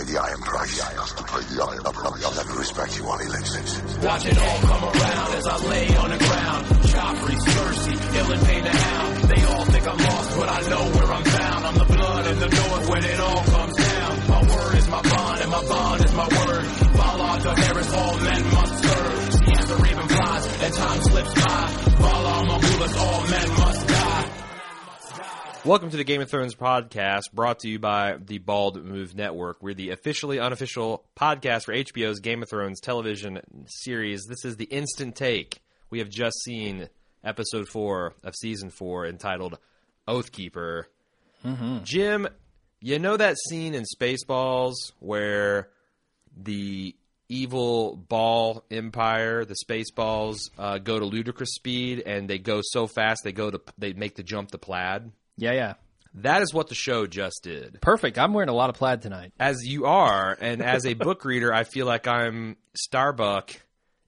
[0.00, 0.74] pay the iron price.
[0.74, 2.24] He has to pay the iron price.
[2.24, 3.50] I'll never respect you while he lives.
[4.00, 6.66] Watch it all come around as I lay on the ground.
[6.90, 9.16] Joffrey, Cersei, Ilyn Payne the hound.
[9.30, 11.62] They all think I'm lost, but I know where I'm bound.
[11.66, 14.12] I'm the blood in the north when it all comes down.
[14.28, 16.64] My word is my bond, and my bond is my word.
[16.96, 19.34] Valar to Harris, all men must serve.
[19.34, 21.60] See as the raven flies, and time slips by.
[22.00, 23.69] Valar Morghulis, all men must die.
[25.62, 29.62] Welcome to the Game of Thrones podcast, brought to you by the Bald Move Network.
[29.62, 34.24] We're the officially unofficial podcast for HBO's Game of Thrones television series.
[34.24, 35.60] This is the instant take.
[35.90, 36.88] We have just seen
[37.22, 39.58] episode four of season four, entitled
[40.08, 40.84] Oathkeeper.
[41.84, 42.26] Jim,
[42.80, 45.68] you know that scene in Spaceballs where
[46.34, 46.96] the
[47.28, 53.20] evil ball empire, the Spaceballs, uh, go to ludicrous speed and they go so fast
[53.24, 55.12] they go to they make the jump to plaid.
[55.40, 55.74] Yeah, yeah.
[56.14, 57.80] That is what the show just did.
[57.80, 58.18] Perfect.
[58.18, 59.32] I'm wearing a lot of plaid tonight.
[59.38, 63.52] As you are, and as a book reader, I feel like I'm Starbuck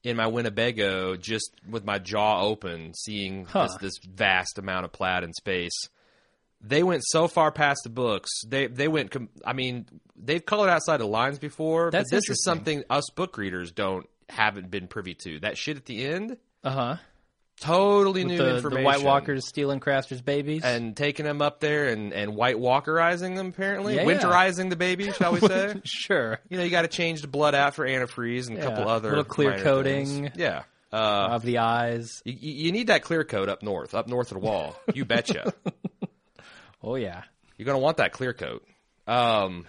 [0.02, 3.68] in my Winnebago, just with my jaw open, seeing Huh.
[3.68, 5.78] this, this vast amount of plaid in space.
[6.60, 8.30] They went so far past the books.
[8.46, 9.10] They they went.
[9.12, 9.86] com- I mean,
[10.16, 11.90] they've colored outside the lines before.
[11.90, 15.40] That's but this is something us book readers don't haven't been privy to.
[15.40, 16.96] That shit at the end, Uh huh.
[17.62, 18.82] Totally new the, the.
[18.82, 20.62] White Walkers stealing Craster's babies.
[20.64, 24.08] and taking them up there and and White Walkerizing them apparently, Yeah, yeah.
[24.18, 25.80] winterizing the baby, shall we say?
[25.84, 26.40] sure.
[26.48, 29.08] You know, you got to change the blood out for antifreeze and a couple other
[29.10, 30.06] little clear coating.
[30.06, 30.30] things.
[30.36, 30.96] Yeah, uh,
[31.32, 32.20] of the eyes.
[32.24, 34.76] you, you need that clear coat up north, up north of the wall.
[34.94, 35.52] You betcha.
[36.82, 37.22] Oh yeah.
[37.56, 38.66] You're gonna want that clear coat.
[39.06, 39.66] Um,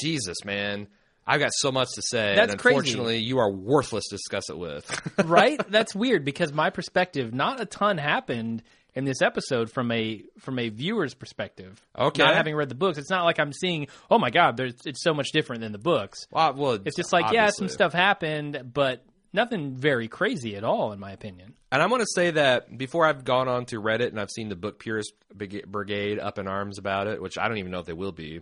[0.00, 0.88] Jesus, man,
[1.28, 2.34] I've got so much to say.
[2.34, 2.76] That's and crazy.
[2.78, 5.12] unfortunately, you are worthless to discuss it with.
[5.24, 5.60] right?
[5.70, 8.62] That's weird because my perspective, not a ton happened
[8.94, 11.80] in this episode from a from a viewer's perspective.
[11.96, 12.22] Okay.
[12.22, 15.02] Not having read the books, it's not like I'm seeing, oh my god, there's it's
[15.02, 16.26] so much different than the books.
[16.30, 20.92] well, well, It's just like, yeah, some stuff happened, but nothing very crazy at all,
[20.92, 21.52] in my opinion.
[21.70, 24.48] And I'm going to say that before I've gone on to Reddit and I've seen
[24.48, 27.86] the Book Purist Brigade up in arms about it, which I don't even know if
[27.86, 28.40] they will be,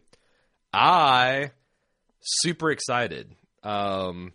[0.72, 1.50] I
[2.26, 3.34] super excited.
[3.62, 4.32] Um,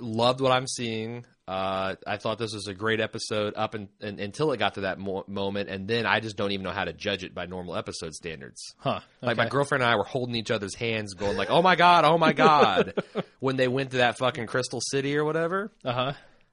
[0.00, 1.24] loved what I'm seeing.
[1.46, 4.82] Uh, I thought this was a great episode up and, and, until it got to
[4.82, 7.46] that mo- moment, and then I just don't even know how to judge it by
[7.46, 8.62] normal episode standards.
[8.78, 9.00] Huh.
[9.20, 12.04] Like my girlfriend and I were holding each other's hands, going like, "Oh my god,
[12.04, 13.02] oh my god,"
[13.40, 15.72] when they went to that fucking Crystal City or whatever.
[15.84, 16.12] Uh-huh.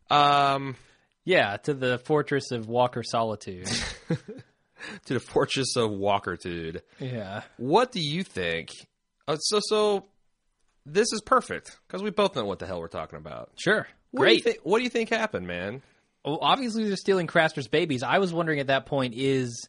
[0.10, 0.76] Um,
[1.26, 3.68] Yeah, to the fortress of Walker Solitude.
[5.06, 6.82] to the fortress of Walkertude.
[7.00, 7.44] yeah.
[7.58, 8.70] What do you think?
[9.28, 10.06] Uh, so, so
[10.88, 13.52] this is perfect because we both know what the hell we're talking about.
[13.60, 13.88] Sure.
[14.12, 14.56] What do you Great.
[14.56, 15.82] thi- what do you think happened, man?
[16.26, 18.04] Well, obviously they're stealing Craster's babies.
[18.04, 19.68] I was wondering at that point is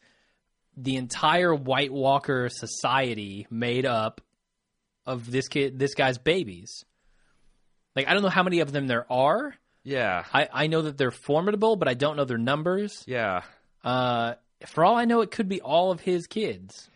[0.77, 4.21] the entire White Walker society made up
[5.07, 6.85] of this kid, this guy's babies.
[7.97, 9.55] Like I don't know how many of them there are.
[9.85, 13.05] Yeah, I, I know that they're formidable, but I don't know their numbers.
[13.07, 13.43] yeah.
[13.85, 14.35] Uh,
[14.67, 16.91] for all I know, it could be all of his kids.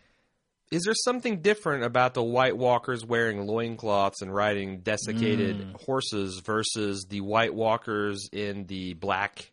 [0.73, 5.81] Is there something different about the White Walkers wearing loincloths and riding desiccated Mm.
[5.85, 9.51] horses versus the White Walkers in the black,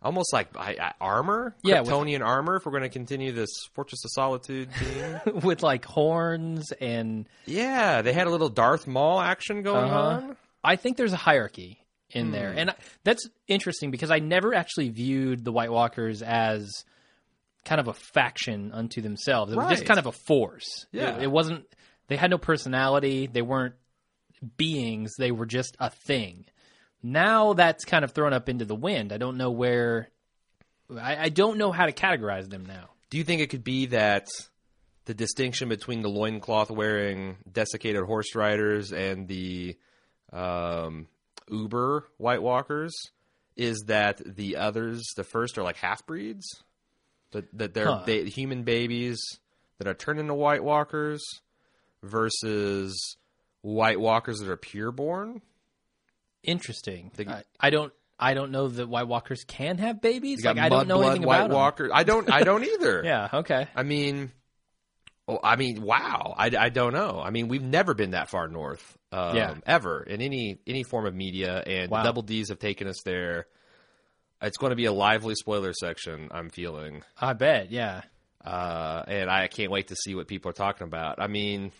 [0.00, 2.56] almost like I, I, armor, Yeah, with- Kryptonian armor?
[2.56, 5.40] If we're going to continue this Fortress of Solitude theme.
[5.42, 10.00] with like horns and yeah, they had a little Darth Maul action going Uh-huh.
[10.28, 10.36] on.
[10.62, 14.88] I think there's a hierarchy in there, and I, that's interesting because I never actually
[14.90, 16.70] viewed the White Walkers as
[17.64, 19.52] kind of a faction unto themselves.
[19.52, 20.86] It was just kind of a force.
[20.92, 21.16] Yeah.
[21.16, 21.66] it, it wasn't.
[22.08, 23.26] They had no personality.
[23.26, 23.74] They weren't
[24.56, 25.12] beings.
[25.18, 26.44] They were just a thing.
[27.02, 29.12] Now that's kind of thrown up into the wind.
[29.12, 30.08] I don't know where.
[30.90, 32.90] I, I don't know how to categorize them now.
[33.10, 34.28] Do you think it could be that
[35.06, 39.76] the distinction between the loincloth wearing desiccated horse riders and the
[40.32, 41.06] um,
[41.48, 42.94] Uber White Walkers
[43.56, 46.46] is that the others, the first, are like half breeds?
[47.34, 48.02] That, that they're Huh.
[48.06, 49.20] ba- human babies
[49.78, 51.22] that are turned into White Walkers
[52.02, 53.16] versus
[53.62, 55.40] White Walkers that are pureborn?
[56.42, 57.10] Interesting.
[57.16, 57.92] The- I, I don't.
[58.18, 60.44] I don't know that White Walkers can have babies.
[60.44, 61.56] Like I don't know mudblood anything White about 'em.
[61.56, 61.90] Walkers.
[61.92, 62.30] I don't.
[62.32, 63.02] I don't either.
[63.04, 63.28] Yeah.
[63.34, 63.66] Okay.
[63.74, 64.30] I mean,
[65.26, 66.32] oh, I mean, wow.
[66.38, 67.20] I, I don't know.
[67.22, 69.54] I mean, we've never been that far north, um, Yeah.
[69.66, 71.98] ever in any any form of media, and Wow.
[71.98, 73.46] the Double D's have taken us there.
[74.42, 76.28] It's going to be a lively spoiler section.
[76.30, 77.70] I'm feeling, I bet.
[77.70, 78.02] Yeah.
[78.44, 81.20] uh, and I can't wait to see what people are talking about.
[81.20, 81.72] I mean,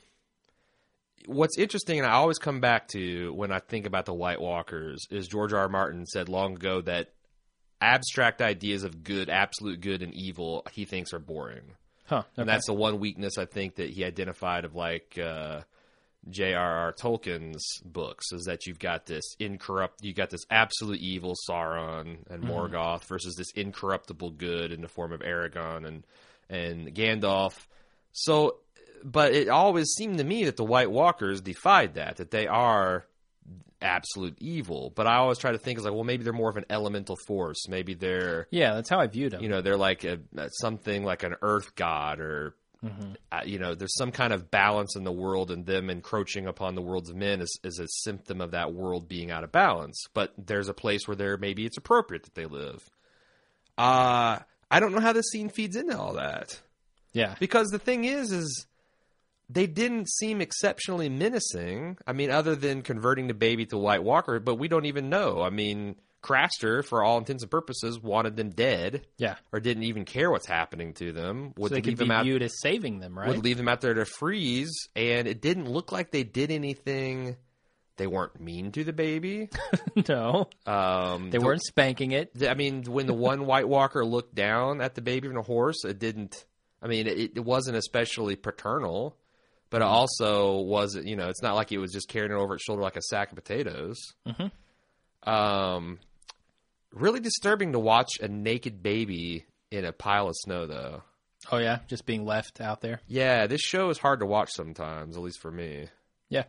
[1.27, 5.07] what's interesting, and I always come back to when I think about the White Walkers,
[5.11, 5.61] is George R.
[5.61, 5.69] R.
[5.69, 7.11] Martin said long ago that
[7.81, 11.73] abstract ideas of good, absolute good, and evil he thinks are boring.
[12.07, 12.23] Huh.
[12.37, 15.61] And that's the one weakness I think that he identified of like uh,
[16.29, 16.93] J.R.R.
[16.93, 22.45] Tolkien's books is that you've got this incorrupt, you got this absolute evil Sauron and
[22.45, 22.51] mm-hmm.
[22.51, 26.05] Morgoth versus this incorruptible good in the form of Aragorn and
[26.49, 27.55] and Gandalf.
[28.13, 28.59] So,
[29.03, 33.07] but it always seemed to me that the White Walkers defied that, that they are
[33.83, 34.93] absolute evil.
[34.95, 37.17] But I always try to think is like, well, maybe they're more of an elemental
[37.27, 37.69] force.
[37.69, 39.43] Maybe they're Yeah, that's how I viewed them.
[39.43, 40.19] you know they're like a,
[40.61, 42.55] something like an earth god or
[43.33, 46.75] uh, you know there's some kind of balance in the world and them encroaching upon
[46.75, 50.05] the worlds of men is, is a symptom of that world being out of balance.
[50.15, 52.83] But there's a place where there maybe it's appropriate that they live.
[53.77, 54.39] Uh
[54.71, 56.61] i don't know how this scene feeds into all that.
[57.13, 57.35] Yeah.
[57.39, 58.67] because the thing is is
[59.49, 61.99] they didn't seem exceptionally menacing.
[62.07, 65.43] I mean other than converting the baby to white walker but we don't even know.
[65.43, 69.37] I mean craster for all intents and purposes wanted them dead Yeah.
[69.53, 72.11] or didn't even care what's happening to them would So they leave could be them
[72.11, 73.29] out viewed as saving them, right?
[73.29, 77.37] would leave them out there to freeze and it didn't look like they did anything
[77.97, 79.49] they weren't mean to the baby
[80.09, 80.49] no.
[80.67, 82.33] um They the- weren't spanking it.
[82.49, 85.85] I mean, when the one White Walker looked down at the baby from the horse,
[85.85, 86.45] it didn't.
[86.83, 89.17] I mean, it, it wasn't especially paternal,
[89.71, 91.07] but it also wasn't.
[91.07, 93.03] You know, it's not like it was just carrying it over its shoulder like a
[93.03, 93.97] sack of potatoes.
[95.23, 95.99] Um,
[96.95, 101.03] really disturbing to watch a naked baby in a pile of snow, though.
[101.53, 103.01] Oh yeah, just being left out there.
[103.07, 105.89] Yeah, this show is hard to watch sometimes, at least for me.
[106.31, 106.45] Yeah.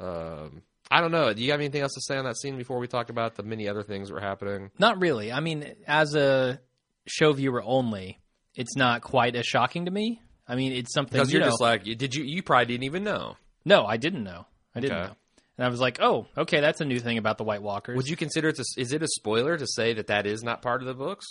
[0.00, 1.32] Um, I don't know.
[1.32, 3.44] Do you have anything else to say on that scene before we talk about the
[3.44, 4.70] many other things that were happening?
[4.78, 5.30] Not really.
[5.30, 6.60] I mean, as a
[7.06, 8.18] show viewer only,
[8.56, 10.20] it's not quite as shocking to me.
[10.48, 12.24] I mean, it's something Because you you're know, just like, did you?
[12.24, 13.36] You probably didn't even know.
[13.64, 14.46] No, I didn't know.
[14.74, 15.06] I didn't Okay.
[15.08, 15.16] know.
[15.62, 18.08] And I was like, "Oh, okay, that's a new thing about the White Walkers." Would
[18.08, 18.56] you consider it?
[18.56, 21.24] To, is it a spoiler to say that that is not part of the books?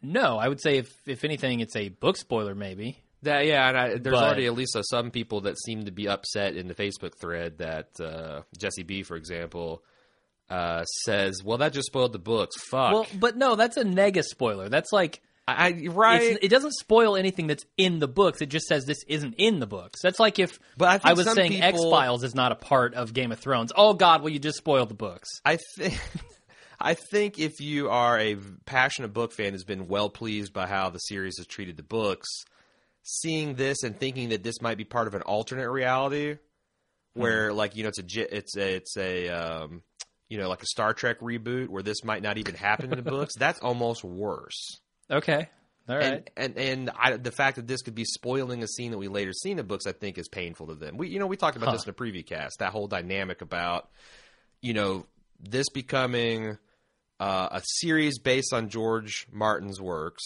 [0.00, 3.02] No, I would say if if anything, it's a book spoiler, maybe.
[3.22, 6.06] That yeah, and I, there's But- already at least some people that seem to be
[6.06, 9.82] upset in the Facebook thread that uh, Jesse B, for example,
[10.48, 12.92] uh, says, "Well, that just spoiled the books." Fuck.
[12.92, 14.68] Well, but no, that's a nega spoiler.
[14.68, 16.22] That's like I, I right.
[16.22, 18.40] it's, it doesn't spoil anything that's in the books.
[18.40, 20.00] It just says this isn't in the books.
[20.02, 22.94] That's like if But I think was saying people- X Files is not a part
[22.94, 23.72] of Game of Thrones.
[23.76, 25.28] Oh God, well you just spoiled the books.
[25.44, 26.00] I think.
[26.80, 28.36] I think if you are a
[28.66, 32.28] passionate book fan who's been well pleased by how the series has treated the books,
[33.02, 36.36] seeing this and thinking that this might be part of an alternate reality,
[37.14, 39.82] where like you know it's a it's a it's a um,
[40.28, 43.10] you know like a Star Trek reboot where this might not even happen in the
[43.10, 44.80] books, that's almost worse.
[45.10, 45.48] Okay,
[45.88, 46.28] all right.
[46.36, 49.08] And and and I, the fact that this could be spoiling a scene that we
[49.08, 50.96] later see in the books, I think, is painful to them.
[50.96, 52.58] We you know we talked about this in a preview cast.
[52.60, 53.88] That whole dynamic about
[54.62, 55.06] you know
[55.40, 56.58] this becoming
[57.20, 60.22] uh, a series based on George Martin's works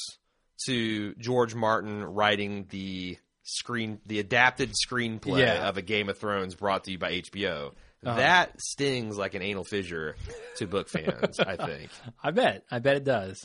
[0.67, 5.69] to George Martin writing the screen the adapted screenplay Yeah.
[5.69, 7.73] of a Game of Thrones brought to you by HBO.
[8.03, 10.15] That stings like an anal fissure
[10.59, 11.91] to book fans, I think.
[12.23, 12.63] I bet.
[12.71, 13.45] I bet it does.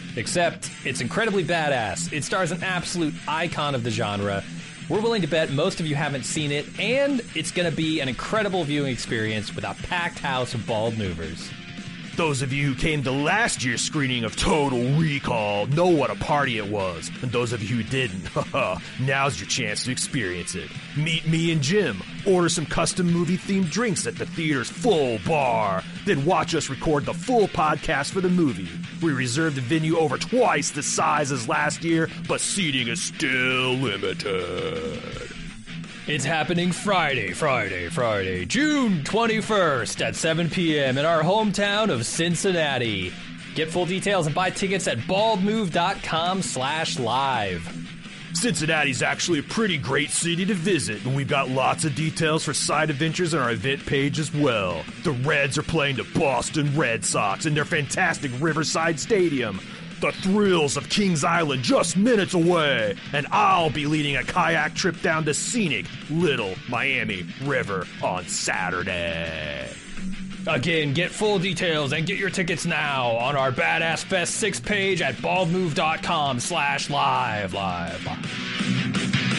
[0.15, 2.11] except it's incredibly badass.
[2.11, 4.43] It stars an absolute icon of the genre.
[4.89, 8.01] We're willing to bet most of you haven't seen it, and it's going to be
[8.01, 11.49] an incredible viewing experience with a packed house of bald movers.
[12.17, 16.15] Those of you who came to last year's screening of Total Recall know what a
[16.15, 17.09] party it was.
[17.21, 18.29] And those of you who didn't,
[18.99, 20.69] now's your chance to experience it.
[20.97, 25.83] Meet me and Jim, order some custom movie themed drinks at the theater's full bar,
[26.05, 28.69] then watch us record the full podcast for the movie.
[29.01, 33.73] We reserved the venue over twice the size as last year, but seating is still
[33.73, 35.01] limited.
[36.07, 40.97] It's happening Friday, Friday, Friday, June 21st at 7 p.m.
[40.97, 43.13] in our hometown of Cincinnati.
[43.55, 47.80] Get full details and buy tickets at baldmove.com slash live.
[48.33, 52.53] Cincinnati's actually a pretty great city to visit, and we've got lots of details for
[52.53, 54.83] side adventures on our event page as well.
[55.03, 59.59] The Reds are playing the Boston Red Sox in their fantastic Riverside Stadium.
[59.99, 64.99] The thrills of Kings Island just minutes away, and I'll be leading a kayak trip
[65.01, 69.69] down the scenic Little Miami River on Saturday.
[70.47, 75.01] Again, get full details and get your tickets now on our Badass Fest 6 page
[75.01, 78.05] at baldmove.com slash live live.
[78.05, 79.31] live.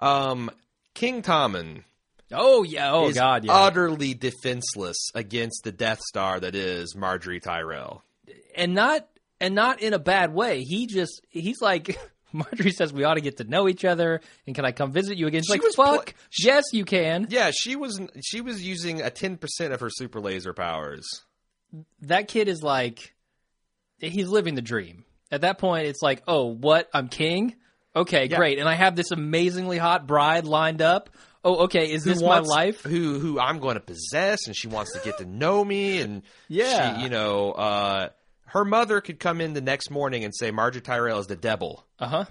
[0.00, 0.50] Um,
[0.94, 1.84] King Tommen
[2.32, 2.92] Oh yeah.
[2.92, 3.44] Oh is god.
[3.44, 3.52] Yeah.
[3.52, 8.02] utterly defenseless against the Death Star that is Margaery Tyrell.
[8.56, 9.06] and not
[9.44, 10.62] and not in a bad way.
[10.62, 11.98] He just he's like
[12.34, 15.16] Margaery says we ought to get to know each other and can I come visit
[15.16, 15.42] you again?
[15.42, 16.06] She's She like was fuck.
[16.06, 17.26] pl- yes, you can.
[17.30, 21.06] Yeah, she was she was using a ten percent of her super laser powers.
[22.02, 23.14] That kid is like
[23.98, 25.04] he's living the dream.
[25.30, 26.88] At that point it's like, "Oh, what?
[26.92, 27.54] I'm king?"
[27.96, 28.36] Okay, Yeah.
[28.36, 28.58] great.
[28.58, 31.10] And I have this amazingly hot bride lined up.
[31.44, 31.92] Oh, okay.
[31.92, 32.82] Is this who my life?
[32.82, 36.22] Who who I'm going to possess, and she wants to get to know me, and
[36.48, 36.96] Yeah.
[36.96, 38.08] she, you know, uh,
[38.54, 41.84] her mother could come in the next morning and say Margaery Tyrell is the devil,
[41.98, 42.24] Uh-huh.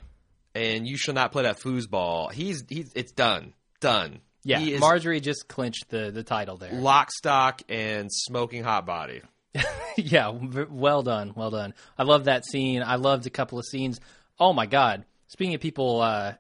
[0.56, 2.32] and you shall not play that foosball.
[2.32, 4.22] He's he's it's done, done.
[4.46, 6.74] Yeah, he Margaery just clinched the the title there.
[6.74, 9.22] lock, stock, and smoking hot body.
[9.98, 11.74] yeah, well done, well done.
[11.98, 12.82] I love that scene.
[12.84, 14.00] I loved a couple of scenes.
[14.40, 15.06] Oh my god!
[15.28, 16.34] Speaking of people uh,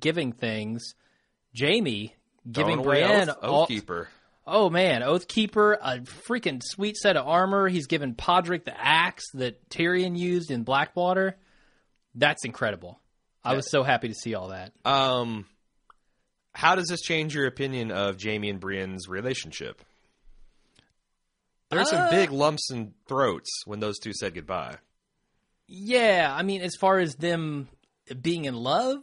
[0.00, 0.94] giving things,
[1.58, 2.14] Jaime
[2.50, 3.28] giving Brienne.
[3.30, 4.06] Oath, all- Oathkeeper.
[4.46, 7.68] Oh man, Oathkeeper, a freaking sweet set of armor.
[7.68, 11.36] He's given Podrick the axe that Tyrion used in Blackwater.
[12.14, 13.00] That's incredible.
[13.42, 14.72] I was so happy to see all that.
[14.84, 15.46] Um,
[16.54, 19.82] how does this change your opinion of Jaime and Brienne's relationship?
[21.70, 24.76] There's Uh, some big lumps in throats when those two said goodbye.
[25.66, 27.68] Yeah, I mean, as far as them
[28.20, 29.00] being in love,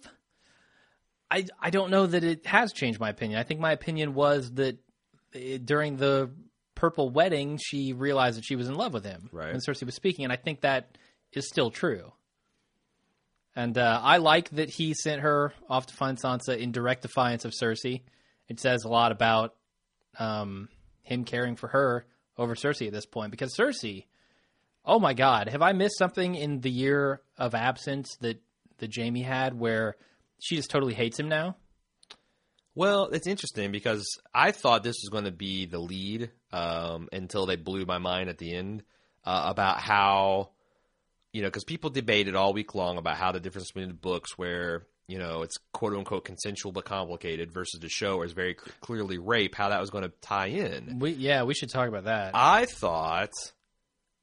[1.30, 3.40] I I don't know that it has changed my opinion.
[3.40, 4.78] I think my opinion was that
[5.34, 6.30] during the
[6.76, 9.52] purple wedding, she realized that she was in love with him Right.
[9.52, 10.98] when Cersei was speaking, and I think that
[11.34, 12.12] is still true.
[13.56, 17.44] And uh, I like that he sent her off to find Sansa in direct defiance
[17.46, 18.02] of Cersei.
[18.48, 19.56] It says a lot about
[20.20, 20.70] um,
[21.04, 22.06] him caring for her
[22.38, 24.06] over Cersei at this point because Cersei
[24.84, 25.48] Oh my God!
[25.50, 28.42] Have I missed something in the year of absence that
[28.80, 29.96] that Jaime had, where
[30.42, 31.56] she just totally hates him now?
[32.74, 37.46] Well, it's interesting because I thought this was going to be the lead um, until
[37.46, 38.84] they blew my mind at the end
[39.26, 40.52] uh, about how,
[41.34, 44.38] you know, because people debated all week long about how the difference between the books,
[44.38, 48.54] where you know it's quote unquote consensual but complicated, versus the show where it's very
[48.54, 51.00] c- clearly rape, how that was going to tie in.
[51.00, 52.32] We yeah, we should talk about that.
[52.34, 53.34] I thought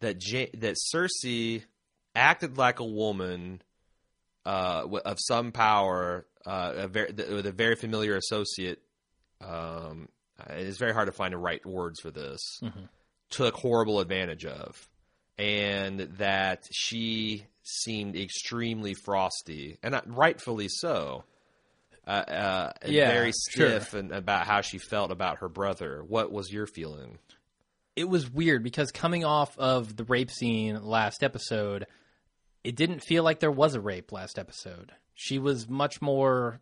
[0.01, 1.65] that ja- that Cersei
[2.15, 3.61] acted like a woman
[4.47, 8.81] uh, of some power, uh, a ver- th- with a very familiar associate.
[9.41, 10.09] Um,
[10.51, 12.41] it's very hard to find the right words for this.
[13.31, 14.89] Took horrible advantage of,
[15.37, 21.25] and that she seemed extremely frosty, and uh, rightfully so.
[22.07, 23.69] Uh, uh, Yeah, very sure.
[23.81, 26.03] stiff and about how she felt about her brother.
[26.07, 27.19] What was your feeling?
[27.97, 31.85] it was weird because coming off of the rape scene last episode,
[32.63, 34.93] it didn't feel like there was a rape last episode.
[35.21, 36.61] She was much more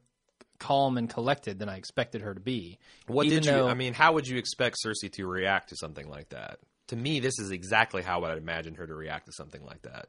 [0.58, 2.78] calm and collected than I expected her to be.
[3.06, 3.52] What did you?
[3.52, 6.58] though- I mean, how would you expect Cersei to react to something like that?
[6.88, 10.06] To me, this is exactly how I'd imagine her to react to something like that.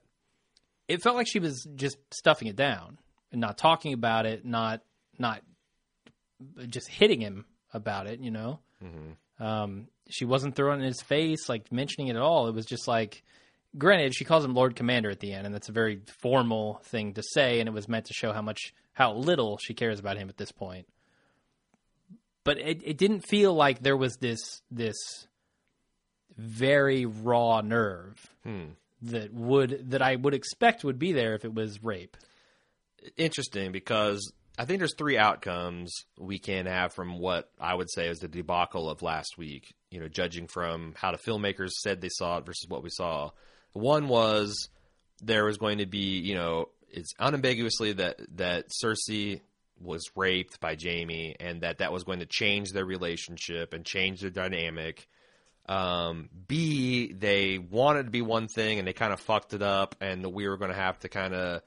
[0.87, 2.97] it felt like she was just stuffing it down
[3.33, 4.81] and not talking about it, not
[5.19, 5.41] not
[6.69, 8.21] just hitting him about it.
[8.21, 8.59] You know,
[9.39, 12.47] um, she wasn't throwing it in his face, like mentioning it at all.
[12.47, 13.23] It was just like,
[13.77, 17.13] granted, she calls him Lord Commander at the end, and that's a very formal thing
[17.13, 20.17] to say, and it was meant to show how much how little she cares about
[20.17, 20.87] him at this point.
[22.43, 24.95] But it, it didn't feel like there was this this
[26.37, 28.65] very raw nerve hmm.
[29.01, 32.17] that would that I would expect would be there if it was rape.
[33.15, 38.07] Interesting because I think there's three outcomes we can have from what I would say
[38.07, 39.73] is the debacle of last week.
[39.91, 43.31] You know, judging from how the filmmakers said they saw it versus what we saw.
[43.73, 44.69] One was
[45.21, 49.41] there was going to be, you know, it's unambiguously that that Cersei
[49.79, 54.21] was raped by Jaime, and that that was going to change their relationship and change
[54.21, 55.07] their dynamic.
[55.69, 59.95] Um, B, they wanted to be one thing and they kind of fucked it up,
[60.01, 61.61] and we were going to have to kind of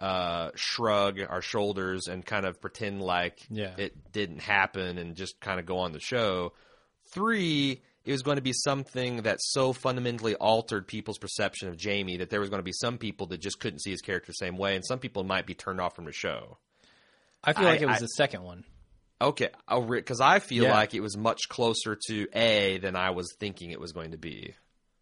[0.00, 3.74] uh, shrug our shoulders and kind of pretend like Yeah.
[3.78, 6.52] it didn't happen and just kind of go on the show.
[7.10, 12.16] Three, it was going to be something that so fundamentally altered people's perception of Jaime
[12.16, 14.34] that there was going to be some people that just couldn't see his character the
[14.46, 16.56] same way, and some people might be turned off from the show.
[17.44, 18.64] I feel I- like it was I- the second one.
[19.20, 19.48] Okay,
[19.90, 20.72] because I feel Yeah.
[20.74, 24.16] like it was much closer to A than I was thinking it was going to
[24.18, 24.54] be.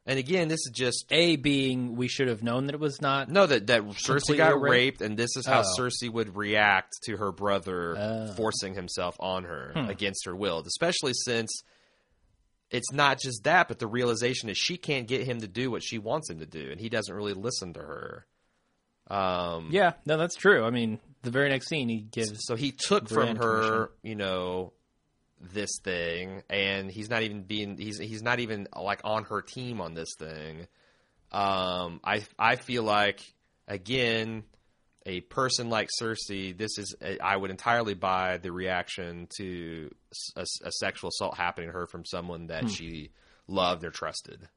[0.06, 3.28] And again, this is just A being we should have known that it was not.
[3.28, 4.70] no that that Cersei got raped?
[4.70, 5.74] raped, and this is how Oh.
[5.78, 8.32] Cersei would react to her brother Oh.
[8.34, 9.90] forcing himself on her Hmm.
[9.90, 11.50] against her will, especially since
[12.70, 15.82] it's not just that, but the realization is she can't get him to do what
[15.82, 18.26] she wants him to do, and he doesn't really listen to her.
[19.08, 20.64] Um, Yeah, no, that's true.
[20.64, 22.44] I mean, the very next scene he gives.
[22.44, 24.72] so he took from her, you know,
[25.40, 29.80] this thing, and he's not even being he's he's not even like on her team
[29.80, 30.66] on this thing.
[31.30, 33.20] Um, I I feel like
[33.68, 34.44] again,
[35.06, 39.90] a person like Cersei, this is I would entirely buy the reaction to
[40.34, 42.68] a, a sexual assault happening to her from someone that hmm.
[42.68, 43.10] she
[43.46, 44.48] loved or trusted.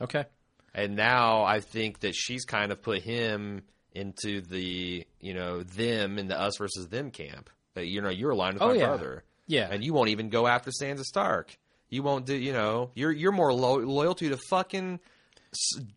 [0.00, 0.26] Okay.
[0.74, 3.62] And now I think that she's kind of put him
[3.92, 7.48] into the, you know, them in the us versus them camp.
[7.74, 8.86] That you know you're aligned with Oh, my yeah.
[8.86, 9.68] brother, Yeah.
[9.70, 11.56] and you won't even go after Sansa Stark.
[11.88, 15.00] You won't do, you know, you're you're more lo- loyal to the fucking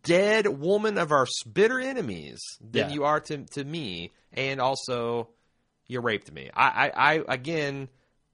[0.02, 2.94] dead woman of our bitter enemies than Yeah.
[2.94, 5.28] you are to to me, and also
[5.86, 6.50] you raped me.
[6.54, 7.88] I I, I again,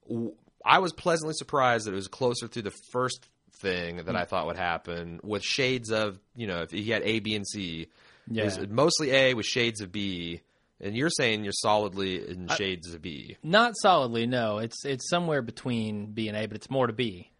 [0.07, 3.27] w- I was pleasantly surprised that it was closer to the first
[3.59, 4.15] thing that hmm.
[4.15, 7.47] I thought would happen, with shades of you know if he had A, B, and
[7.47, 7.87] C.
[8.29, 8.49] Yeah.
[8.69, 10.41] Mostly A with shades of B,
[10.81, 13.37] and you're saying you're solidly in shades of B.
[13.41, 14.57] Not solidly, no.
[14.59, 17.31] It's it's somewhere between B and A, but it's more to B.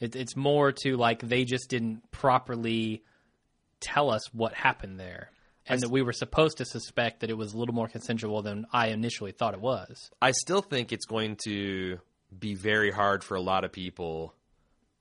[0.00, 3.04] It, it's more to like they just didn't properly
[3.80, 5.30] tell us what happened there,
[5.66, 8.66] and that we were supposed to suspect that it was a little more consensual than
[8.72, 10.10] I initially thought it was.
[10.20, 11.98] I still think it's going to
[12.36, 14.34] be very hard for a lot of people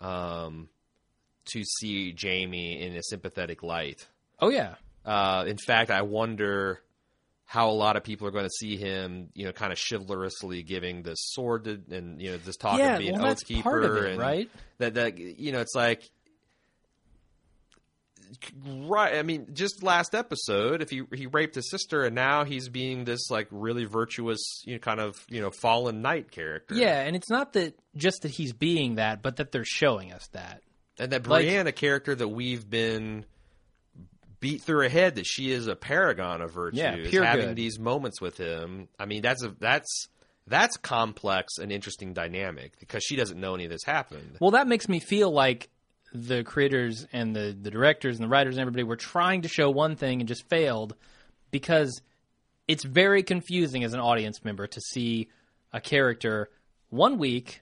[0.02, 0.70] um,
[1.54, 4.08] to see Jaime in a sympathetic light.
[4.40, 4.76] Oh yeah,
[5.06, 6.82] Uh, in fact, I wonder
[7.52, 10.62] how a lot of people are going to see him, you know, kind of chivalrously
[10.62, 14.06] giving the sword to, and you know, this talk Yeah, of being well, oath keeper,
[14.06, 14.48] it, and right?
[14.78, 16.04] That that you know, it's like.
[18.64, 22.70] Right, I mean, just last episode, if he he raped his sister, and now he's
[22.70, 26.76] being this like really virtuous, you know, kind of you know fallen knight character.
[26.76, 30.28] yeah, and it's not that just that he's being that, but that they're showing us
[30.34, 30.62] that.
[31.00, 33.26] And that Like- Brienne, a character that we've been
[34.40, 37.56] beat through her head, that she is a paragon of virtue, Yeah, pure having good.
[37.56, 38.88] these moments with him.
[39.00, 40.08] I mean, that's a that's
[40.48, 44.38] that's complex and interesting dynamic because she doesn't know any of this happened.
[44.40, 45.70] Well, that makes me feel like
[46.12, 49.70] the creators and the, the directors and the writers and everybody were trying to show
[49.70, 50.96] one thing and just failed
[51.52, 52.02] because
[52.68, 55.28] it's very confusing as an audience member to see
[55.72, 56.50] a character
[56.90, 57.62] one week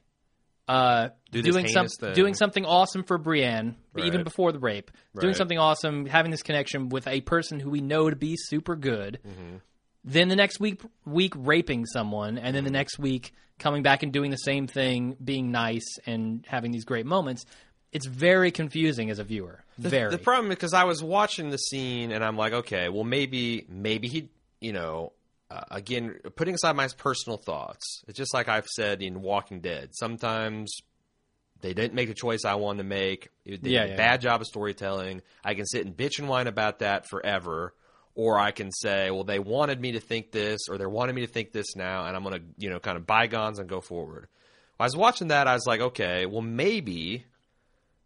[0.67, 2.13] uh, Do doing some thing.
[2.13, 6.89] doing something awesome for Brienne, even before the rape, doing something awesome, having this connection
[6.89, 9.19] with a person who we know to be super good.
[9.27, 9.55] Mm-hmm.
[10.03, 12.53] Then the next week, week raping someone, and Mm-hmm.
[12.53, 16.71] then the next week coming back and doing the same thing, being nice and having
[16.71, 17.43] these great moments.
[17.91, 19.63] It's very confusing as a viewer.
[19.77, 20.11] very.
[20.11, 24.07] The problem because I was watching the scene and I'm like, okay, well maybe maybe
[24.07, 24.29] he,
[24.61, 25.13] you know,
[25.49, 28.03] uh, again putting aside my personal thoughts.
[28.07, 29.89] It's just like I've said in Walking Dead.
[29.93, 30.75] Sometimes
[31.61, 33.29] they didn't make the choice I wanted to make.
[33.45, 35.21] They Yeah, did a yeah, bad job of storytelling.
[35.43, 37.73] I can sit and bitch and whine about that forever.
[38.19, 41.21] Or I can say, well, they wanted me to think this, or they wanted me
[41.21, 43.79] to think this now, and I'm going to, you know, kind of bygones and go
[43.79, 44.27] forward.
[44.79, 45.47] I was watching that.
[45.47, 47.25] I was like, okay, well, maybe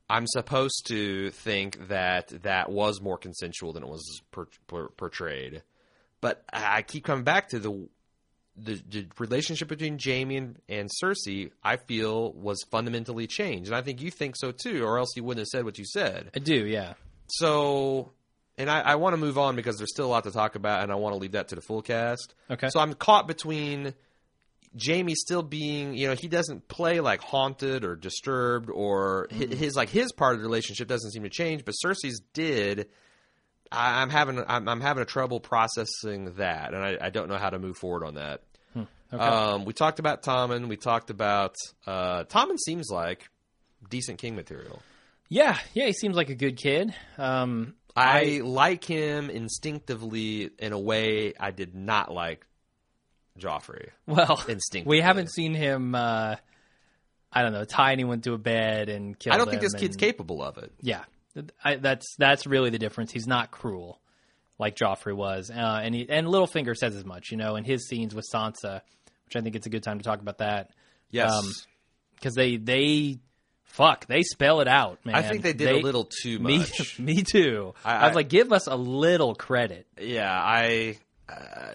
[0.10, 5.64] I'm supposed to think that that was more consensual than it was per, per, portrayed.
[6.22, 7.90] But I keep coming back to the,
[8.56, 11.52] the the relationship between Jaime and, and Cersei.
[11.64, 15.24] I feel was fundamentally changed, and I think you think so too, or else you
[15.24, 16.30] wouldn't have said what you said.
[16.36, 16.94] I do, yeah.
[17.28, 18.12] So,
[18.58, 20.84] and I, I want to move on because there's still a lot to talk about,
[20.84, 22.36] and I want to leave that to the full cast.
[22.50, 22.70] Okay.
[22.70, 23.94] So I'm caught between
[24.86, 29.54] Jaime still being, you know, he doesn't play like haunted or disturbed, or Mm-hmm.
[29.54, 32.90] his like his part of the relationship doesn't seem to change, but Cersei's did.
[33.72, 37.38] I, I'm having I'm, I'm having a trouble processing that, and I, I don't know
[37.38, 38.42] how to move forward on that.
[38.74, 38.84] Hmm.
[39.20, 40.68] Um, we talked about Tommen.
[40.68, 41.56] We talked about
[41.88, 43.30] uh, Tommen seems like
[43.90, 44.82] decent king material.
[45.30, 46.94] Yeah, yeah, he seems like a good kid.
[47.18, 52.46] Um, I, like him instinctively in a way I did not like
[53.40, 53.90] Joffrey.
[54.08, 54.98] well, Instinctively.
[54.98, 55.96] we haven't seen him.
[55.96, 56.36] Uh,
[57.34, 59.34] I don't know, tie anyone to a bed and kill.
[59.34, 60.74] I don't think this kid's capable of it.
[60.82, 61.04] Yeah,
[61.64, 63.12] I, that's that's really the difference.
[63.12, 64.00] He's not cruel
[64.60, 67.32] like Joffrey was, uh, and he, and Littlefinger says as much.
[67.32, 68.82] You know, in his scenes with Sansa,
[69.26, 70.72] which I think it's a good time to talk about that
[71.12, 71.32] Yes.
[71.32, 71.52] Um,
[72.16, 73.20] because they they
[73.64, 75.16] fuck they spell it out, man.
[75.16, 77.00] I think they did a little too Me, much.
[77.00, 77.74] me too.
[77.84, 79.86] I- I, was like, give us a little credit.
[80.00, 80.98] yeah, I.
[81.30, 81.74] Uh,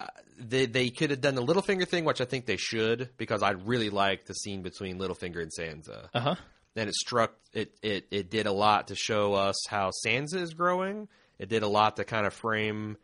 [0.00, 0.06] uh,
[0.38, 3.50] they they could have done the Littlefinger thing, which I think they should, because I
[3.50, 6.08] really like the scene between Littlefinger and Sansa.
[6.14, 6.34] Uh huh.
[6.78, 10.54] And it struck it, it it did a lot to show us how Sansa is
[10.54, 11.08] growing.
[11.38, 12.96] It did a lot to kind of frame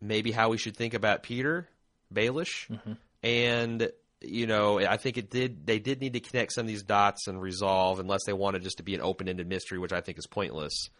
[0.00, 1.66] maybe how we should think about Petyr
[2.12, 2.92] Baelish, mm-hmm.
[3.22, 6.82] and you know I think it did they did need to connect some of these
[6.82, 10.00] dots and resolve unless they wanted just to be an open ended mystery, which I
[10.00, 10.90] think is pointless.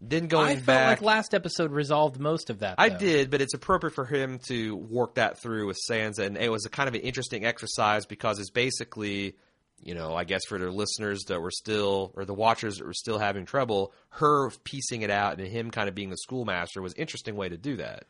[0.00, 2.74] Then going I felt back, like last episode resolved most of that.
[2.78, 6.50] I did, but it's appropriate for him to work that through with Sansa, and it
[6.50, 9.36] was a kind of an interesting exercise because it's basically,
[9.84, 12.94] you know, I guess for the listeners that were still or the watchers that were
[12.94, 16.94] still having trouble, her piecing it out and him kind of being the schoolmaster was
[16.94, 18.04] an interesting way to do that.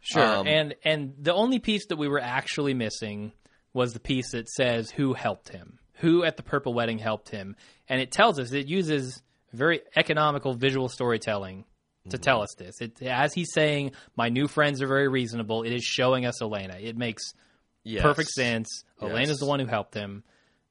[0.00, 0.22] Sure.
[0.22, 3.32] Um, and and the only piece that we were actually missing
[3.72, 7.56] was the piece that says who helped him, who at the Purple Wedding helped him,
[7.88, 11.64] and it tells us it uses very economical visual storytelling
[12.10, 12.82] to tell us this.
[12.82, 15.62] It as he's saying, my new friends are very reasonable.
[15.62, 16.82] It is showing us Olenna.
[16.84, 17.32] It makes
[17.82, 18.02] Yes.
[18.02, 18.84] perfect sense.
[19.00, 19.10] Yes.
[19.10, 20.22] Olenna's the one who helped him.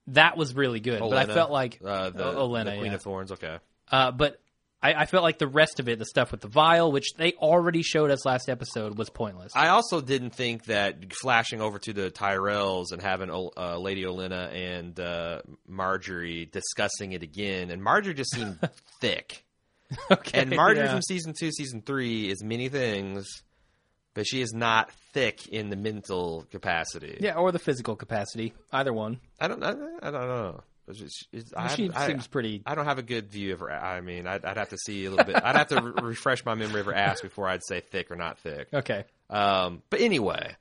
[0.07, 2.95] That was really good, but I felt like uh, the, Olenna, the Queen yeah.
[2.95, 3.31] of Thorns.
[3.31, 3.57] Okay,
[3.91, 4.39] Uh, but
[4.83, 7.31] I, I felt like the rest of it, the stuff with the vial, which they
[7.33, 9.53] already showed us last episode, was pointless.
[9.55, 14.53] I also didn't think that flashing over to the Tyrells and having uh, Lady Olenna
[14.53, 18.59] and uh, Margaery discussing it again, and Margaery just seemed
[18.99, 19.45] thick.
[20.11, 20.91] okay, And Margaery yeah.
[20.91, 23.25] from season two, season three is many things,
[24.13, 27.17] but she is not thick in the mental capacity.
[27.19, 28.53] Yeah, or the physical capacity.
[28.71, 29.19] Either one.
[29.39, 29.63] I don't.
[29.63, 30.61] I, I don't know.
[30.87, 30.99] It's
[31.31, 32.61] it's- I, she I- seems pretty.
[32.65, 33.71] I don't have a good view of her.
[33.71, 35.35] I mean, I'd, I'd have to see a little bit.
[35.43, 38.15] I'd have to re- refresh my memory of her ass before I'd say thick or
[38.17, 38.67] not thick.
[38.73, 39.05] Okay.
[39.29, 40.55] Um, but anyway,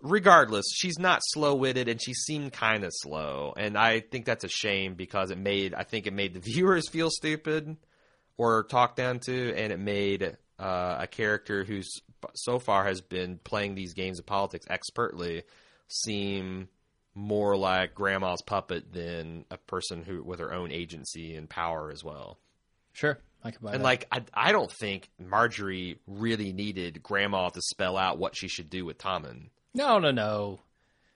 [0.00, 3.54] regardless, she's not slow witted and she seemed kind of slow.
[3.56, 6.88] And I think that's a shame because it made, I think it made the viewers
[6.88, 7.76] feel stupid
[8.36, 11.88] or talked down to, and it made uh, a character who's
[12.34, 15.42] so far has been playing these games of politics expertly
[15.88, 16.68] seem
[17.14, 22.02] more like grandma's puppet than a person who with her own agency and power as
[22.02, 22.38] well.
[22.92, 23.18] Sure.
[23.44, 23.84] I can buy And that.
[23.84, 28.70] like, I, I don't think Margaery really needed Grandma to spell out what she should
[28.70, 29.48] do with Tommen.
[29.74, 30.60] no, no, no.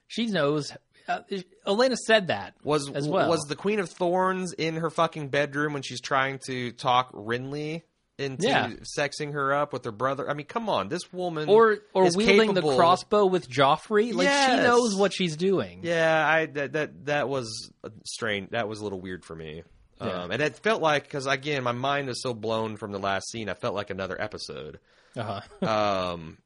[0.08, 0.72] She knows.
[1.08, 1.20] Uh,
[1.66, 3.28] Olenna said that Was as well.
[3.28, 7.82] was the Queen of Thorns in her fucking bedroom when she's trying to talk Renly
[8.18, 8.70] into Yeah.
[8.96, 10.28] sexing her up with her brother?
[10.28, 14.12] I mean, come on, this woman or or is wielding capable- the crossbow with Joffrey.
[14.14, 15.80] Like she knows what she's doing.
[15.82, 17.70] Yeah, I that that that was
[18.04, 18.50] strange.
[18.50, 19.62] That was a little weird for me.
[20.00, 20.24] Yeah.
[20.24, 23.30] Um, and it felt like because again, my mind is so blown from the last
[23.30, 23.48] scene.
[23.48, 24.78] I felt like another episode.
[25.16, 25.40] Uh-huh.
[26.12, 26.38] Um,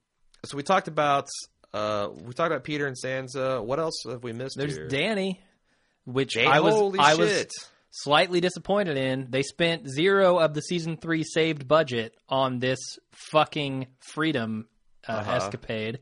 [0.44, 1.28] so we talked about
[1.74, 3.62] uh, we talked about Petyr and Sansa.
[3.64, 4.56] What else have we missed?
[4.56, 4.88] There's here?
[4.88, 5.40] Danny,
[6.04, 7.52] which I was Holy I was shit.
[7.90, 9.26] Slightly disappointed in.
[9.30, 12.78] They spent zero of the season three saved budget on this
[13.10, 14.66] fucking freedom
[15.08, 15.32] uh, Uh-huh.
[15.32, 16.00] escapade.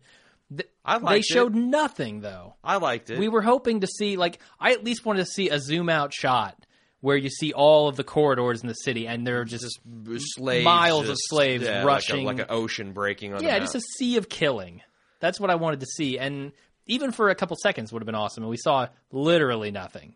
[0.50, 1.58] Th- I they showed it.
[1.58, 2.54] nothing though.
[2.64, 3.18] I liked it.
[3.18, 6.12] We were hoping to see like I at least wanted to see a zoom out
[6.14, 6.64] shot
[7.00, 10.24] where you see all of the corridors in the city and there are just, just
[10.34, 12.24] slaves, miles of slaves yeah, rushing.
[12.24, 13.42] like, a, like an ocean breaking on.
[13.42, 14.82] yeah, just a sea of killing.
[15.20, 16.50] That's what I wanted to see, and
[16.86, 18.42] even for a couple seconds would have been awesome.
[18.44, 20.14] And we saw literally nothing,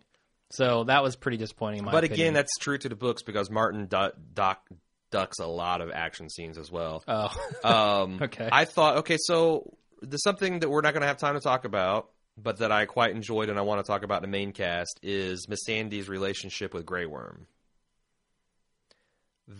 [0.52, 1.80] so that was pretty disappointing.
[1.80, 2.20] In my But opinion.
[2.26, 4.66] again, that's true to the books because Martin du- doc,
[5.10, 7.02] ducks a lot of action scenes as well.
[7.08, 7.34] oh,
[7.64, 8.48] Um, Okay.
[8.50, 11.64] I thought, okay, so there's something that we're not going to have time to talk
[11.64, 14.52] about, but that I quite enjoyed and I want to talk about in the main
[14.52, 17.46] cast is Missandei's relationship with Grey Worm.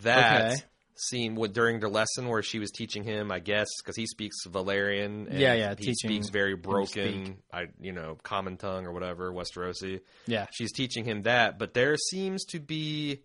[0.03, 0.63] That Okay.
[0.95, 4.45] Scene with, during the lesson where she was teaching him, I guess, because he speaks
[4.47, 5.27] Valyrian.
[5.27, 7.37] And Yeah, yeah, He teaching speaks very broken, speak.
[7.51, 11.95] I you know, common tongue or whatever, Westerosi yeah, she's teaching him that but there
[11.97, 13.21] seems to be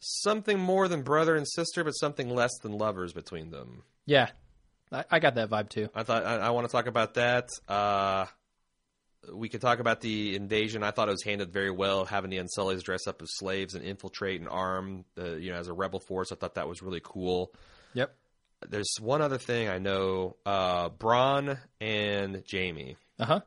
[0.00, 4.30] something more than brother and sister but something less than lovers between them yeah.
[4.92, 5.88] I, I got that vibe too.
[5.94, 8.26] i thought i, I want to talk about that uh
[9.32, 10.82] we could talk about the invasion.
[10.82, 13.84] I thought it was handled very well, having the Unsullied dress up as slaves and
[13.84, 16.32] infiltrate and arm, the, you know, as a rebel force.
[16.32, 17.52] I thought that was really cool.
[17.94, 18.14] Yep.
[18.68, 22.96] There's one other thing I know: uh, Bronn and Jaime.
[23.18, 23.40] Uh huh.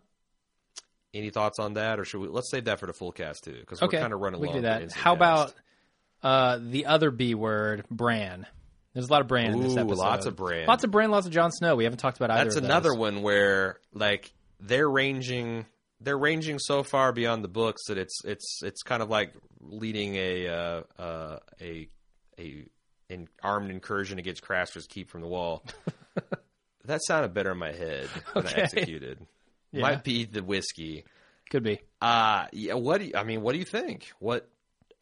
[1.13, 2.27] Any thoughts on that, or should we?
[2.27, 3.97] Let's save that for the full cast too, because Okay.
[3.97, 4.53] we're kind of running we low.
[4.53, 4.91] can do that.
[4.91, 5.15] How cast.
[5.15, 5.53] about
[6.23, 8.47] uh, the other B word, Bran?
[8.95, 9.97] There's a lot of Bran in this episode.
[9.97, 10.67] lots of Bran.
[10.67, 11.75] Lots of Bran, lots of Jon Snow.
[11.75, 12.69] We haven't talked about either That's of those.
[12.69, 14.32] another one where like
[14.65, 15.65] they're ranging
[16.01, 20.15] they're ranging so far beyond the books that it's it's it's kind of like leading
[20.15, 21.87] a uh, uh, a
[22.39, 22.65] a
[23.09, 25.63] an armed incursion against Craster's keep from the wall.
[26.85, 28.61] that sounded better in my head than Okay.
[28.61, 29.19] I executed.
[29.71, 29.81] Yeah.
[29.81, 31.05] Might be the whiskey.
[31.49, 31.79] Could be.
[32.01, 34.11] Uh yeah, what do you, I mean, what do you think?
[34.19, 34.49] What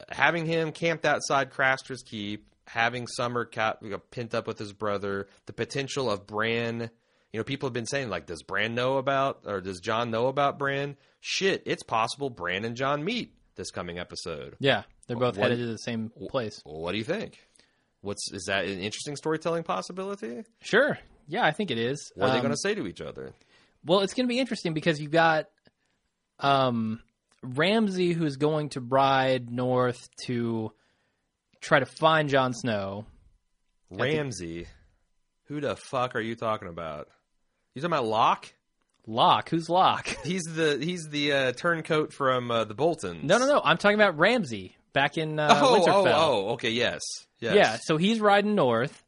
[0.09, 3.77] having him camped outside Craster's Keep, having Summer ca-
[4.11, 6.89] pent up with his brother, the potential of Bran.
[7.33, 10.27] You know, people have been saying like, does Bran know about, or does Jon know
[10.27, 10.97] about Bran?
[11.21, 14.55] Shit, it's possible Bran and Jon meet this coming episode.
[14.59, 16.61] Yeah, They're both What- headed to the same place.
[16.65, 17.39] What do you think?
[18.01, 20.43] What's is that an interesting storytelling possibility?
[20.61, 20.97] Sure.
[21.27, 22.11] Yeah, I think it is.
[22.15, 23.33] What are they Um, going to say to each other?
[23.85, 25.47] Well, it's going to be interesting because you've got
[26.39, 27.01] um,
[27.43, 30.71] Ramsay who's going to ride north to
[31.61, 33.05] try to find Jon Snow.
[33.91, 34.67] Ramsay.
[35.45, 37.09] Who the fuck are you talking about?
[37.73, 38.53] You talking about Locke?
[39.07, 40.07] Locke, who's Locke?
[40.23, 43.23] He's the he's the uh, turncoat from uh, the Boltons.
[43.23, 43.61] No, no, no.
[43.63, 46.13] I'm talking about Ramsay back in uh, Oh, oh, Winterfell.
[46.15, 47.01] oh, okay, yes,
[47.39, 47.55] yes.
[47.55, 49.03] Yeah, so he's riding north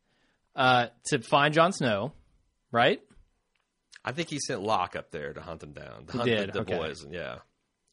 [0.56, 2.12] uh, to find Jon Snow,
[2.72, 3.02] right?
[4.04, 6.06] I think he sent Locke up there to hunt him down.
[6.08, 6.78] To He hunt did, the, the okay.
[6.78, 7.06] boys.
[7.10, 7.38] Yeah,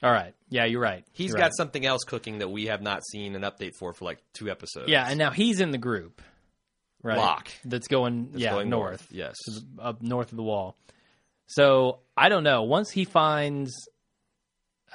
[0.03, 0.35] All right.
[0.49, 1.05] Yeah, you're right.
[1.13, 1.55] he's You're got right.
[1.57, 4.89] something else cooking that we have not seen an update for for like two episodes.
[4.89, 6.23] Yeah, and now he's in the group,
[7.03, 7.19] right?
[7.19, 7.49] Locke.
[7.65, 9.07] That's going, It's yeah, going north.
[9.11, 9.37] Yes,
[9.79, 10.77] up north of the wall.
[11.47, 12.63] So I don't know.
[12.63, 13.89] Once he finds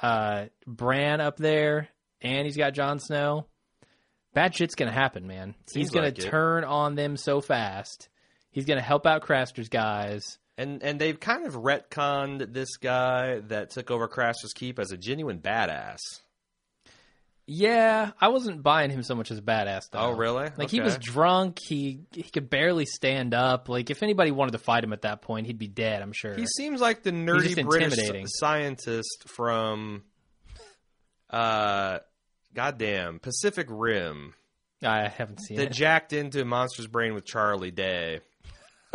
[0.00, 1.88] uh, Bran up there,
[2.20, 3.46] and he's got Jon Snow,
[4.34, 5.54] bad shit's gonna happen, man.
[5.66, 8.08] Seems he's gonna like turn on them so fast.
[8.50, 10.38] He's gonna help out Craster's guys.
[10.56, 14.96] and and they've kind of retconned this guy that took over Craster's Keep as a
[14.96, 15.98] genuine badass.
[17.48, 20.00] Yeah, I wasn't buying him so much as a badass though.
[20.00, 20.48] Oh, really?
[20.56, 21.60] Like he was drunk.
[21.60, 23.68] He he could barely stand up.
[23.68, 26.02] Like if anybody wanted to fight him at that point, he'd be dead.
[26.02, 26.34] I'm sure.
[26.34, 30.02] He seems like the nerdy British scientist from,
[31.30, 32.00] uh,
[32.52, 34.34] goddamn Pacific Rim
[34.82, 35.72] I haven't seen that it.
[35.72, 38.20] jacked into Monster's Brain with Charlie Day.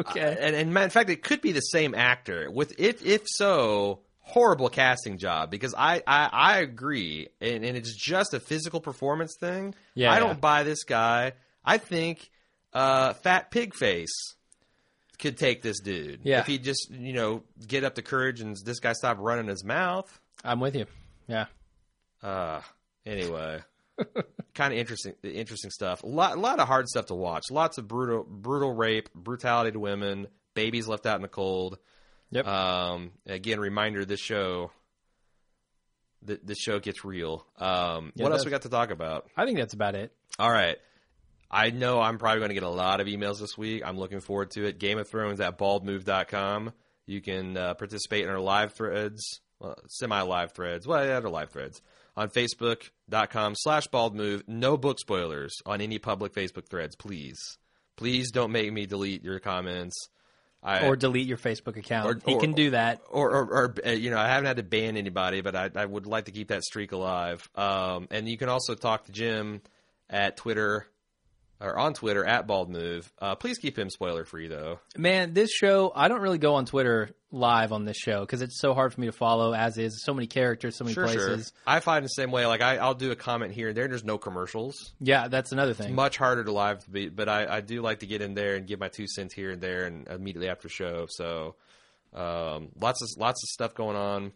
[0.00, 0.36] okay.
[0.40, 2.50] And, and in fact, it could be the same actor.
[2.50, 7.94] With if if so, horrible casting job because I I, I agree, and, and it's
[7.94, 9.74] just a physical performance thing.
[9.94, 10.34] Yeah, I don't yeah.
[10.34, 11.32] buy this guy.
[11.64, 12.30] I think
[12.72, 14.36] uh, Fat Pig Face
[15.18, 16.20] could take this dude.
[16.22, 16.40] Yeah.
[16.40, 19.64] if he just you know get up the courage and this guy stop running his
[19.64, 20.20] mouth.
[20.44, 20.86] I'm with you.
[21.26, 21.46] Yeah.
[22.22, 22.60] Uh
[23.04, 23.60] anyway.
[24.54, 26.02] kind of interesting interesting stuff.
[26.02, 27.44] A lot a lot of hard stuff to watch.
[27.50, 31.78] Lots of brutal brutal rape, brutality to women, babies left out in the cold.
[32.30, 32.46] Yep.
[32.46, 34.70] Um again reminder this show
[36.26, 37.46] th- this show gets real.
[37.58, 39.28] Um Yeah, what else we got to talk about?
[39.36, 40.12] I think that's about it.
[40.38, 40.76] All right.
[41.50, 43.82] I know I'm probably going to get a lot of emails this week.
[43.82, 44.78] I'm looking forward to it.
[44.78, 46.72] Game of Thrones at baldmove.com.
[47.06, 50.86] You can uh, participate in our live threads, well, semi live threads.
[50.86, 51.80] Well, yeah, they're live threads
[52.18, 54.42] on Facebook.com slash baldmove.
[54.46, 57.56] No book spoilers on any public Facebook threads, please.
[57.96, 59.96] Please don't make me delete your comments.
[60.62, 62.06] I, Or delete your Facebook account.
[62.06, 63.00] Or- he or- can do that.
[63.10, 65.86] or, or, or uh, you know, I haven't had to ban anybody, but I, I
[65.86, 67.48] would like to keep that streak alive.
[67.54, 69.62] Um, and you can also talk to Jim
[70.10, 70.86] at Twitter
[71.60, 73.12] or on Twitter at Bald Move.
[73.18, 74.78] Uh, please keep him spoiler free though.
[74.96, 78.58] Man, this show, I don't really go on Twitter live on this show because it's
[78.60, 81.26] so hard for me to follow, as is so many characters, so many Sure, sure.
[81.28, 81.52] places.
[81.66, 82.46] I find the same way.
[82.46, 83.84] Like I, I'll do a comment here and there.
[83.84, 84.92] And There's no commercials.
[85.00, 85.94] Yeah, that's another thing.
[85.94, 88.54] Much harder to live to be, but I, I do like to get in there
[88.56, 91.06] and give my two cents here and there and immediately after show.
[91.10, 91.56] So
[92.14, 94.32] um, lots of lots of stuff going on.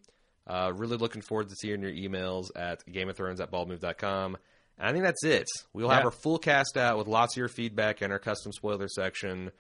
[0.47, 4.37] Uh, really looking forward to seeing your emails at Game of Thrones at baldmove.com.
[4.79, 5.47] And I think that's it.
[5.73, 8.89] We'll have our full cast out with lots of your feedback in our custom spoiler
[8.89, 9.51] section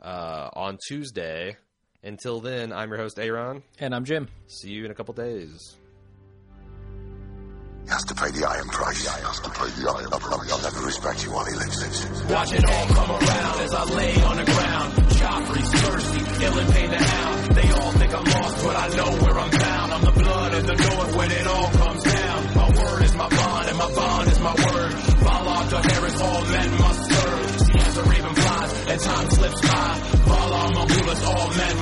[0.00, 1.56] uh, on Tuesday.
[2.02, 3.62] Until then, I'm your host, Aaron.
[3.80, 4.28] and I'm Jim.
[4.46, 5.76] See you in a couple days.
[7.84, 9.00] He has to pay the iron price.
[9.00, 10.52] He has to pay the iron price.
[10.52, 12.04] I'll never respect you while he lives.
[12.30, 14.92] Watch it all come around as I lay on the ground.
[15.18, 17.56] Joffrey, Cersei, ill and pain the hound.
[17.56, 19.92] They all think I'm lost, but I know where I'm bound.
[19.94, 22.57] I'm the blood of the north when it all comes down.
[25.68, 27.60] To Harris, all men must serve.
[27.60, 30.00] See as the raven flies, and time slips by.
[30.24, 31.76] Valar, my rulers, all men